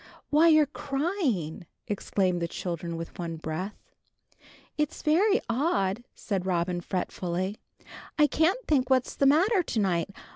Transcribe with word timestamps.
"Why, 0.31 0.47
you're 0.47 0.65
crying!" 0.65 1.67
exclaimed 1.87 2.41
the 2.41 2.47
children 2.47 2.97
with 2.97 3.19
one 3.19 3.35
breath. 3.35 3.75
"It's 4.75 5.03
very 5.03 5.39
odd," 5.47 6.03
said 6.15 6.43
Robin, 6.47 6.81
fretfully. 6.81 7.59
"I 8.17 8.25
can't 8.25 8.65
think 8.67 8.89
what's 8.89 9.13
the 9.13 9.27
matter 9.27 9.61
to 9.61 9.79
night. 9.79 10.09